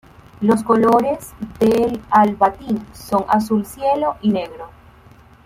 Los 0.39 0.63
colores 0.63 1.31
del 1.59 2.01
Al-Batin 2.09 2.83
son 2.91 3.23
azul 3.29 3.67
cielo 3.67 4.15
y 4.23 4.31
negro. 4.31 4.67